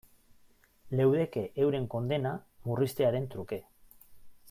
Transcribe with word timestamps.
Leudeke 1.01 1.43
euren 1.67 1.87
kondena 1.97 2.35
murriztearen 2.71 3.29
truke. 3.35 3.65